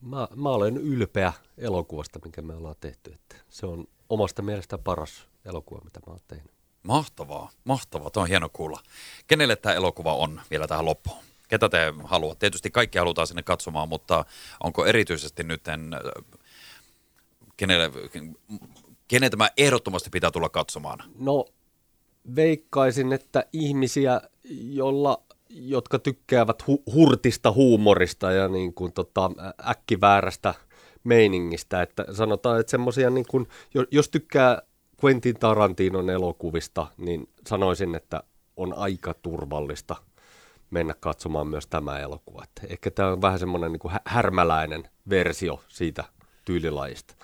Mä, 0.00 0.28
mä 0.34 0.48
olen 0.48 0.76
ylpeä 0.76 1.32
elokuvasta, 1.58 2.18
minkä 2.24 2.42
me 2.42 2.54
ollaan 2.54 2.76
tehty. 2.80 3.12
Että 3.12 3.36
se 3.50 3.66
on 3.66 3.84
omasta 4.08 4.42
mielestä 4.42 4.78
paras 4.78 5.26
elokuva, 5.44 5.84
mitä 5.84 6.00
mä 6.06 6.12
oon 6.12 6.20
tehnyt. 6.28 6.52
Mahtavaa, 6.82 7.50
mahtavaa. 7.64 8.10
Tuo 8.10 8.22
on 8.22 8.28
hieno 8.28 8.48
kuulla. 8.52 8.80
Kenelle 9.26 9.56
tämä 9.56 9.74
elokuva 9.74 10.14
on 10.14 10.40
vielä 10.50 10.66
tähän 10.66 10.84
loppuun? 10.84 11.24
Ketä 11.48 11.68
te 11.68 11.94
haluatte? 12.04 12.40
Tietysti 12.40 12.70
kaikki 12.70 12.98
halutaan 12.98 13.26
sinne 13.26 13.42
katsomaan, 13.42 13.88
mutta 13.88 14.24
onko 14.62 14.86
erityisesti 14.86 15.42
nyt 15.44 15.62
kenelle, 17.56 17.90
kenen 19.08 19.30
tämä 19.30 19.48
ehdottomasti 19.56 20.10
pitää 20.10 20.30
tulla 20.30 20.48
katsomaan? 20.48 21.02
No 21.18 21.44
veikkaisin, 22.36 23.12
että 23.12 23.46
ihmisiä, 23.52 24.20
jolla 24.50 25.22
jotka 25.48 25.98
tykkäävät 25.98 26.62
hu- 26.62 26.92
hurtista 26.92 27.52
huumorista 27.52 28.32
ja 28.32 28.48
niin 28.48 28.74
kuin 28.74 28.92
tota, 28.92 29.30
äkkiväärästä 29.68 30.54
meiningistä. 31.04 31.82
Että 31.82 32.04
sanotaan, 32.12 32.60
että 32.60 32.70
semmoisia, 32.70 33.10
niin 33.10 33.26
kuin, 33.30 33.48
jos 33.90 34.08
tykkää 34.08 34.62
Quentin 35.04 35.38
Tarantinon 35.38 36.10
elokuvista, 36.10 36.86
niin 36.96 37.28
sanoisin, 37.46 37.94
että 37.94 38.22
on 38.56 38.74
aika 38.78 39.14
turvallista 39.14 39.96
mennä 40.70 40.94
katsomaan 41.00 41.48
myös 41.48 41.66
tämä 41.66 41.98
elokuva. 41.98 42.44
Että 42.44 42.62
ehkä 42.72 42.90
tämä 42.90 43.08
on 43.08 43.22
vähän 43.22 43.38
semmoinen 43.38 43.72
niin 43.72 43.80
kuin 43.80 43.94
härmäläinen 44.04 44.88
versio 45.10 45.62
siitä 45.68 46.04
tyylilajista. 46.44 47.14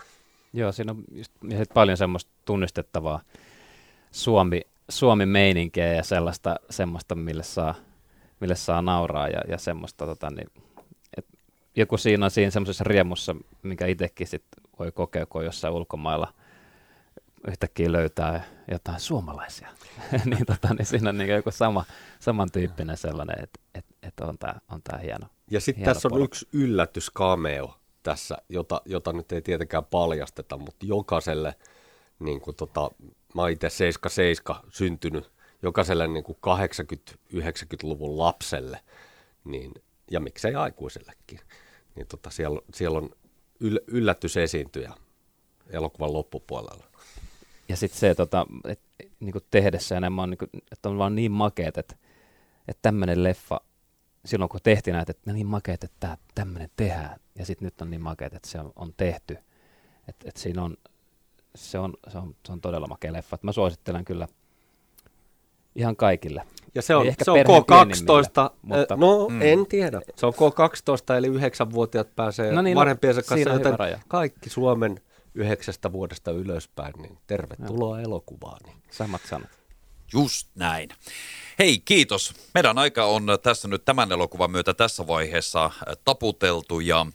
Joo, 0.53 0.73
siinä 0.73 0.93
on 0.93 1.05
just, 1.13 1.33
paljon 1.75 1.97
semmoista 1.97 2.31
tunnistettavaa 2.45 3.21
Suomi, 4.11 4.61
Suomi-meininkiä 4.89 5.93
ja 5.93 6.03
sellaista, 6.03 6.57
semmoista, 6.71 7.15
mille 7.15 7.43
saa– 7.43 7.75
mille 8.43 8.55
saa 8.55 8.83
nauraa 8.83 9.29
ja, 9.29 9.41
ja 9.49 9.59
semmoista, 9.59 10.07
tota, 10.07 10.31
niin, 10.31 10.51
et 11.17 11.27
joku 11.77 11.97
siinä 11.97 12.25
on 12.25 12.31
siinä 12.31 12.51
semmoisessa 12.51 12.85
riemussa, 12.85 13.37
mikä 13.63 13.87
itsekin 13.87 14.27
sit 14.27 14.45
voi 14.79 14.93
kokea, 14.93 15.27
kun 15.27 15.45
jossain 15.45 15.75
ulkomailla 15.75 16.35
yhtäkkiä 17.49 17.93
löytää 17.93 18.45
jotain 18.71 19.01
suomalaisia, 19.01 19.69
niin, 20.31 20.47
tota, 20.47 20.75
niin 20.75 20.87
siinä 20.87 21.09
on 21.09 21.19
niin 21.19 21.31
joku 21.31 21.51
sama, 21.51 21.85
samantyyppinen 22.19 22.97
sellainen, 22.97 23.43
että 23.43 23.61
et, 23.75 23.85
et 24.03 24.21
on 24.21 24.39
tämä 24.39 24.55
on 24.71 24.83
tää 24.83 24.99
hieno. 24.99 25.27
Ja 25.51 25.61
sitten 25.61 25.85
tässä 25.85 26.09
on 26.13 26.23
yksi 26.23 26.49
yllätys 26.53 27.11
cameo 27.11 27.75
tässä, 28.03 28.37
jota, 28.49 28.83
jota 28.85 29.13
nyt 29.13 29.33
ei 29.33 29.43
tietenkään 29.43 29.85
paljasteta, 29.85 30.57
mutta 30.57 30.87
jokaiselle, 30.87 31.55
niin 32.19 32.41
kuin 32.41 32.57
tota, 32.57 32.91
mä 33.35 33.49
itse 33.49 33.71
77 33.71 34.63
syntynyt 34.71 35.32
jokaiselle 35.63 36.09
niin 36.09 36.25
kuin 36.25 36.39
80-90-luvun 37.35 38.19
lapselle, 38.19 38.81
niin, 39.45 39.73
ja 40.11 40.21
miksei 40.21 40.55
aikuisellekin, 40.55 41.41
niin 41.95 42.07
tota, 42.07 42.31
siellä, 42.31 42.61
siellä 42.75 42.99
on 42.99 43.11
yl, 43.61 43.79
yllätysesiintyjä 43.87 44.93
elokuvan 45.71 46.13
loppupuolella. 46.13 46.85
Ja 47.69 47.77
sitten 47.77 48.01
se, 48.01 48.15
tota, 48.15 48.47
että 48.65 48.89
niin 49.21 49.35
tehdessä 49.51 49.97
enemmän 49.97 50.31
niin 50.31 50.39
kuin, 50.39 50.51
että 50.73 50.89
on 50.89 50.99
vaan 50.99 51.15
niin 51.15 51.33
makeet, 51.33 51.79
että, 51.79 51.97
että 52.69 52.83
tämmöinen 52.83 53.23
leffa, 53.23 53.61
silloin 54.25 54.49
kun 54.49 54.61
tehtiin 54.63 54.95
näitä, 54.95 55.11
että 55.11 55.33
niin 55.33 55.47
makeet, 55.47 55.85
että 55.85 56.19
tämmöinen 56.35 56.71
tehdään, 56.77 57.21
ja 57.39 57.47
sitten 57.47 57.67
nyt 57.67 57.81
on 57.81 57.91
niin 57.91 58.03
makeet, 58.03 58.35
että 58.35 58.49
se 58.49 58.61
on, 58.61 58.73
on 58.77 58.95
tehty. 58.97 59.37
Että 60.09 60.29
et 60.29 60.37
siinä 60.37 60.63
on, 60.63 60.77
se 61.55 61.79
on, 61.79 61.95
se 62.09 62.19
on, 62.19 62.37
se 62.47 62.53
on 62.53 62.61
todella 62.61 62.87
makea 62.87 63.13
leffa. 63.13 63.39
Mä 63.43 63.53
suosittelen 63.53 64.05
kyllä– 64.05 64.29
ihan 65.77 65.97
kaikille. 65.97 66.43
Ja 66.75 66.83
se 66.83 66.97
on, 66.97 67.07
se 67.23 67.31
on 67.31 67.39
K12, 67.39 68.55
mutta, 68.63 68.97
no 68.97 69.29
mm. 69.29 69.43
en 69.43 69.67
tiedä. 69.67 70.01
Se 70.17 70.27
on 70.27 70.33
K12, 70.35 71.15
eli 71.15 71.27
yhdeksänvuotiaat 71.27 72.17
pääsee 72.17 72.53
no 72.53 72.63
niin, 72.63 72.75
no, 72.75 72.81
vanhempiensa 72.81 73.21
no, 73.21 73.25
kanssa, 73.29 73.51
joten 73.51 73.77
kaikki 74.09 74.51
Suomen 74.51 75.01
yhdeksästä 75.35 75.93
vuodesta 75.93 76.31
ylöspäin, 76.31 76.93
niin 76.99 77.19
tervetuloa 77.27 77.97
no. 77.97 78.03
elokuvaan. 78.03 78.61
Niin. 78.67 78.77
Samat 78.91 79.23
sanat. 79.29 79.49
Just 80.13 80.49
näin. 80.55 80.89
Hei, 81.59 81.79
kiitos. 81.85 82.35
Meidän 82.55 82.79
aika 82.79 83.05
on 83.05 83.27
tässä 83.43 83.69
nyt 83.69 83.85
tämän 83.85 84.13
elokuvan 84.13 84.51
myötä 84.51 84.75
tässä 84.75 85.07
vaiheessa 85.07 85.71
taputeltu 86.05 86.81
ja 86.81 87.07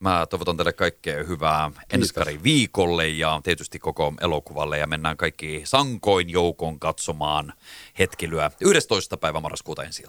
Mä 0.00 0.26
toivotan 0.30 0.56
teille 0.56 0.72
kaikkea 0.72 1.24
hyvää 1.24 1.70
enskari 1.92 2.42
viikolle 2.42 3.08
ja 3.08 3.40
tietysti 3.44 3.78
koko 3.78 4.12
elokuvalle 4.20 4.78
ja 4.78 4.86
mennään 4.86 5.16
kaikki 5.16 5.62
sankoin 5.64 6.30
joukon 6.30 6.78
katsomaan 6.78 7.52
hetkilyä 7.98 8.50
11. 8.60 9.16
päivä 9.16 9.40
marraskuuta 9.40 9.84
ensi 9.84 10.02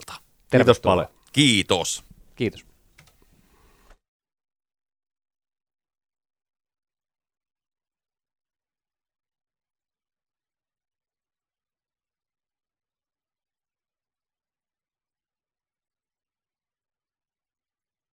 Kiitos 0.52 0.80
paljon. 0.80 1.08
Kiitos. 1.34 2.04
Kiitos. 2.36 2.66